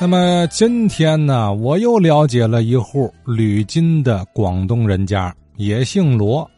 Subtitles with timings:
[0.00, 6.48] 那么今天呢，我又了解了一户吕金的广东人家，也姓罗，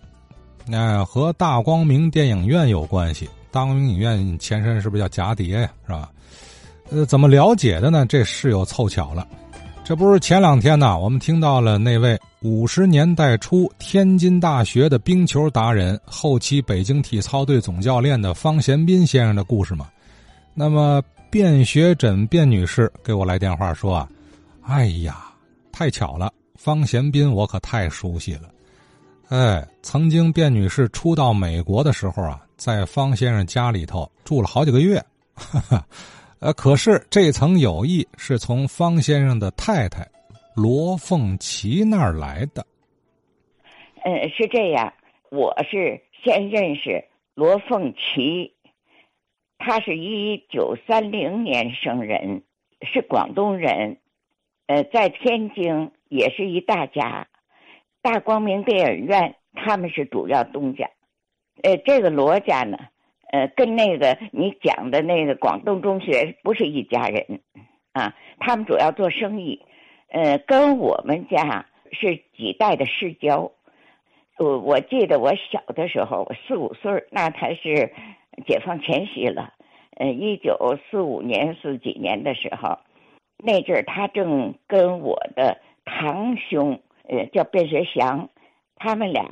[0.67, 3.27] 那和大光明电影院有关系。
[3.51, 5.71] 大光明影院前身是不是叫贾蝶呀？
[5.87, 6.11] 是吧？
[6.91, 8.05] 呃，怎么了解的呢？
[8.05, 9.27] 这事又凑巧了。
[9.83, 19.89] 这不是前两天呢，我们听到了那位五十年代初天津大学的冰球达人，后期北京体操队总教练的方贤斌先生的故事吗？
[20.53, 21.03] 那么。
[21.31, 24.09] 卞学诊卞女士给我来电话说：“啊，
[24.63, 25.33] 哎呀，
[25.71, 28.53] 太巧了，方贤斌我可太熟悉了。
[29.29, 35.01] 哎，曾经卞女士初到美国的时候啊，在方先生家里头住了好几个月。
[36.41, 40.05] 呃，可是这层友谊是从方先生的太太
[40.57, 42.67] 罗凤琪那儿来的。
[44.03, 44.93] 嗯，是这样，
[45.31, 47.05] 我是先认识
[47.37, 48.53] 罗凤琪。”
[49.63, 52.43] 他是一九三零年生人，
[52.81, 53.99] 是广东人，
[54.67, 57.29] 呃，在天津也是一大家，
[58.01, 60.89] 大光明电影院他们是主要东家，
[61.63, 62.79] 呃，这个罗家呢，
[63.33, 67.41] 呃，跟那个你讲的那个广东中学不是一家人，
[67.93, 69.61] 啊，他们主要做生意，
[70.09, 73.53] 呃，跟我们家是几代的世交，
[74.39, 77.93] 我我记得我小的时候，我四五岁那才是。
[78.47, 79.53] 解放前夕了，
[79.97, 82.79] 呃，一九四五年四几年的时候，
[83.39, 88.29] 那阵儿他正跟我的堂兄，呃，叫卞学祥，
[88.77, 89.29] 他们俩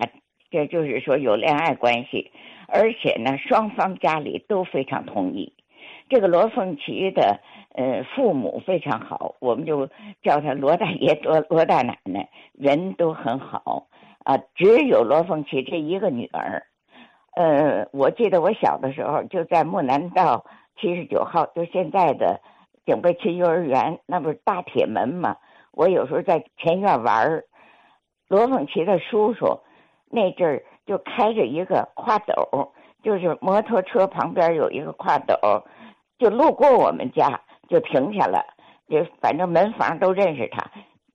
[0.51, 2.31] 这就是说有恋爱关系，
[2.67, 5.53] 而且呢，双方家里都非常同意。
[6.09, 7.41] 这个罗凤琪的
[7.75, 9.89] 呃父母非常好，我们就
[10.23, 13.89] 叫他罗大爷、罗罗大奶奶，人都很好
[14.25, 14.39] 啊。
[14.55, 16.65] 只有罗凤琪这一个女儿。
[17.39, 20.45] 呃，我记得我小的时候就在木南道
[20.77, 22.41] 七十九号，就现在的
[22.85, 25.37] 警备区幼儿园，那不是大铁门吗？
[25.71, 27.45] 我有时候在前院玩儿。
[28.27, 29.61] 罗凤琪的叔叔
[30.11, 32.73] 那阵儿就开着一个挎斗，
[33.05, 35.37] 就是摩托车旁边有一个挎斗，
[36.19, 38.45] 就路过我们家就停下了，
[38.89, 40.69] 就反正门房都认识他，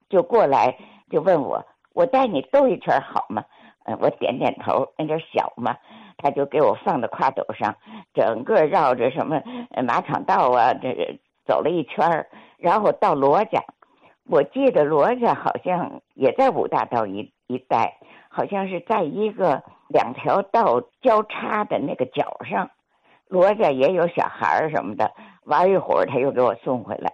[0.07, 0.73] 就过来
[1.11, 1.61] 就问我
[1.93, 3.43] ：“我带你兜一圈好吗？”
[3.85, 5.75] 嗯，我点点头，那点小嘛。
[6.23, 7.75] 他就给我放在挎斗上，
[8.13, 9.43] 整个绕着什么
[9.85, 13.61] 马场道啊，这走了一圈儿然后到罗家。
[14.25, 17.97] 我记得罗家好像也在五大道一一带，
[18.29, 22.71] 好像是在一个两条道交叉的那个角上。
[23.27, 25.11] 罗家也有小孩儿什么的，
[25.43, 27.11] 玩一会儿他又给我送回来。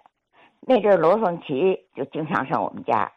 [0.61, 3.11] 那阵罗凤琪就经常上我们家。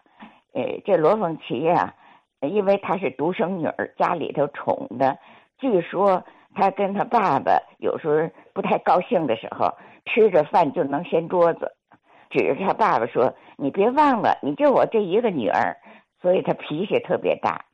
[0.55, 1.95] 呃，这罗凤琪呀，
[2.41, 5.19] 因为她是独生女儿，家里头宠的。
[5.63, 6.25] 据说
[6.57, 9.73] 他跟他爸爸有时候不太高兴的时候，
[10.07, 11.73] 吃着饭就能掀桌子，
[12.31, 15.77] 指着他爸爸说：“你别忘了，你就我这一个女儿。”
[16.21, 17.65] 所以他脾气特别大。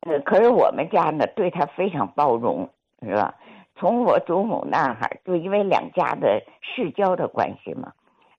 [0.00, 2.70] 呃，可是我们家呢对他非常包容，
[3.02, 3.34] 是吧？
[3.76, 7.92] 从我祖母那儿，就因为两家的世交的关系嘛，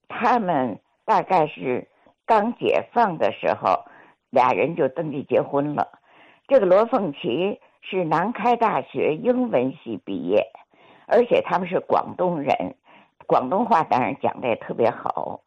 [0.08, 1.86] 他们大概是
[2.26, 3.84] 刚解放的时候，
[4.30, 6.00] 俩人就登记结婚了。
[6.48, 7.60] 这个罗凤琪。
[7.86, 10.50] 是南开大学英文系毕业，
[11.06, 12.74] 而且他们是广东人，
[13.26, 15.40] 广东话当然讲的也特别好。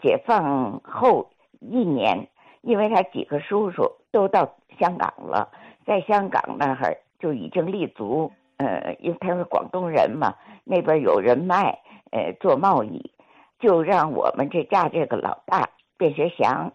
[0.00, 1.28] 解放后
[1.58, 2.28] 一年，
[2.60, 5.50] 因为他几个叔叔都到香港了，
[5.84, 8.30] 在香港那儿就已经立足。
[8.58, 11.80] 呃，因为他是广东人嘛，那边有人脉，
[12.12, 13.10] 呃，做贸易，
[13.58, 16.72] 就让我们这家这个老大卞学祥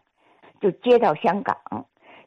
[0.60, 1.56] 就接到香港，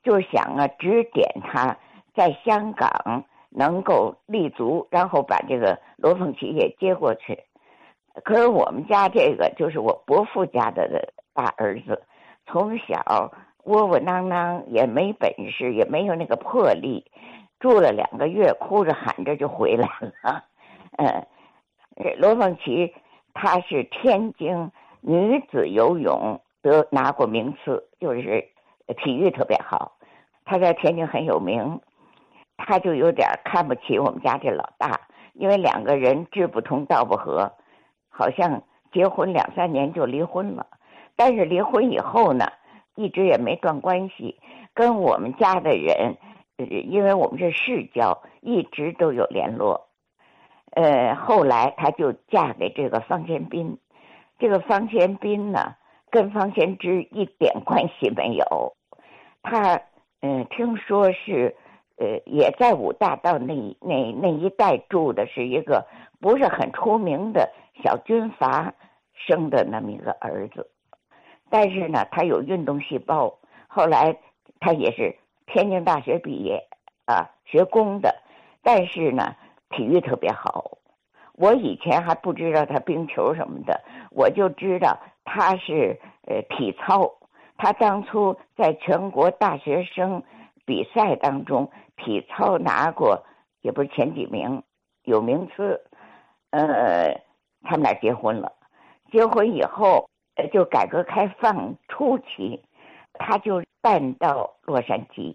[0.02, 1.76] 就是想啊指点他。
[2.15, 7.44] 在香港能够立足，然后把这个罗凤琪也接过去。
[8.25, 12.03] 可是我们家这个就是我伯父家的大儿子，
[12.47, 13.31] 从小
[13.65, 17.04] 窝窝囊囊，也没本事，也没有那个魄力，
[17.60, 20.44] 住了两个月，哭着喊着就回来了。
[20.99, 21.26] 嗯，
[22.19, 22.93] 罗凤琪
[23.32, 24.70] 她是天津
[25.00, 28.49] 女子游泳得拿过名次，就是
[29.02, 29.93] 体育特别好，
[30.44, 31.81] 她在天津很有名。
[32.62, 35.00] 他就有点看不起我们家这老大，
[35.32, 37.50] 因为两个人志不同道不合，
[38.10, 38.62] 好像
[38.92, 40.66] 结婚两三年就离婚了。
[41.16, 42.46] 但是离婚以后呢，
[42.94, 44.38] 一直也没断关系，
[44.74, 46.16] 跟我们家的人，
[46.58, 49.88] 因为我们是世交，一直都有联络。
[50.72, 53.78] 呃，后来他就嫁给这个方先斌，
[54.38, 55.74] 这个方先斌呢，
[56.10, 58.74] 跟方先之一点关系没有。
[59.42, 59.80] 他
[60.20, 61.56] 嗯，听说是。
[62.00, 65.87] 呃，也在五大道那那那一带住的是一个
[66.19, 67.52] 不是很出名的
[67.85, 68.73] 小军阀，
[69.12, 70.70] 生的那么一个儿子，
[71.50, 73.38] 但是呢，他有运动细胞。
[73.69, 74.17] 后来
[74.61, 75.14] 他也是
[75.47, 76.67] 天津大学毕业
[77.05, 78.17] 啊，学工的，
[78.62, 79.37] 但是呢，
[79.69, 80.79] 体育特别好。
[81.35, 83.79] 我以前还不知道他冰球什么的，
[84.11, 87.12] 我就知道他是呃体操。
[87.58, 90.23] 他当初在全国大学生
[90.70, 93.25] 比赛当中，体操拿过
[93.61, 94.62] 也不是前几名，
[95.02, 95.84] 有名次。
[96.50, 97.20] 呃，
[97.62, 98.52] 他们俩结婚了，
[99.11, 100.08] 结婚以后
[100.52, 102.62] 就改革开放初期，
[103.14, 105.34] 他就搬到洛杉矶。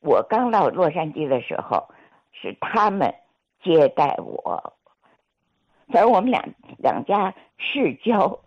[0.00, 1.86] 我刚到洛杉矶的时候，
[2.32, 3.14] 是他们
[3.62, 4.72] 接待我。
[5.88, 6.42] 反正我们两
[6.78, 8.40] 两家世交，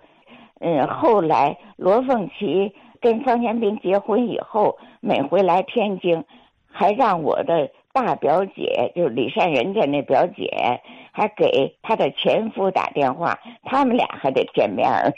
[0.60, 6.24] 嗯，后来罗凤琪跟方贤斌结婚以后，每回来天津，
[6.72, 10.82] 还让我的大表姐，就是李善人家那表姐，
[11.12, 15.14] 还给她的前夫打电话，他们俩还得见面儿。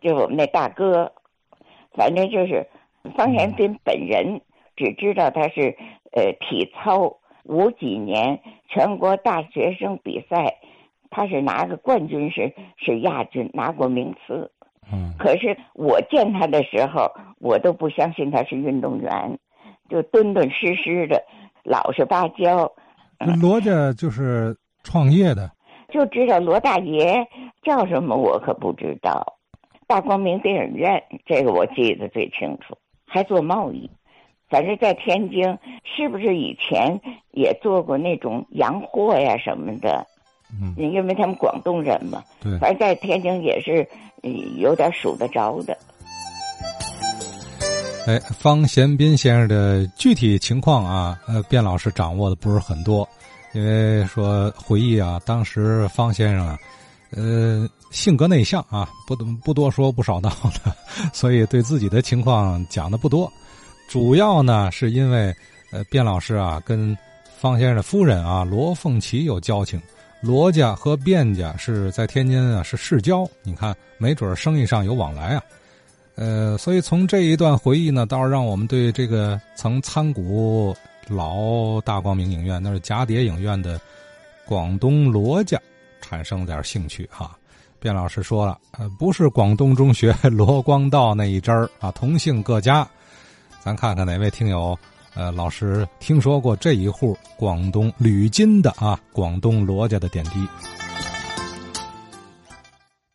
[0.00, 1.12] 就我们那大哥，
[1.92, 2.66] 反正就是
[3.16, 4.40] 方贤斌本人，
[4.76, 5.76] 只知道他是
[6.12, 10.58] 呃体操五几年全国大学生比赛。
[11.10, 14.52] 他是拿个冠军，是是亚军，拿过名次。
[14.92, 19.38] 嗯，可是我见他的时候，我都不相信他是运动员，
[19.88, 21.22] 就敦敦实实的，
[21.64, 22.72] 老实巴交。
[23.40, 25.50] 罗家就是创业的，
[25.92, 27.26] 就知道罗大爷
[27.62, 29.34] 叫什么，我可不知道。
[29.86, 32.76] 大光明电影院这个我记得最清楚，
[33.06, 33.90] 还做贸易，
[34.48, 37.00] 反正在天津，是不是以前
[37.32, 40.06] 也做过那种洋货呀什么的？
[40.50, 43.86] 嗯，因为他们广东人嘛，对，反正在天津也是
[44.56, 45.76] 有点数得着的。
[48.06, 53.06] 哎，方贤斌先生的具体情况啊，呃，卞老师掌握的不是很多，
[53.52, 56.58] 因为说回忆啊，当时方先生啊，
[57.10, 59.14] 呃，性格内向啊，不
[59.44, 60.30] 不多说不少道
[60.64, 60.74] 的，
[61.12, 63.30] 所以对自己的情况讲的不多。
[63.90, 65.34] 主要呢，是因为
[65.70, 66.96] 呃，卞老师啊，跟
[67.38, 69.78] 方先生的夫人啊罗凤琪有交情。
[70.20, 73.28] 罗家和卞家是在天津啊，是世交。
[73.42, 75.42] 你看，没准生意上有往来啊。
[76.16, 80.76] 呃，所以从这一段回忆呢，倒是让我们对这个曾参股
[81.06, 83.80] 老大光明影院，那是蛱蝶影院的
[84.44, 85.60] 广东罗家，
[86.00, 87.38] 产生点兴趣哈。
[87.80, 92.84] 卞老师说了，呃，不是广东中学罗光道那一支儿啊，同姓各家。
[93.60, 94.76] 咱看看哪位听友。
[95.18, 100.46] 呃，老师听说过这一户广东吕金的啊，广东罗家的点滴。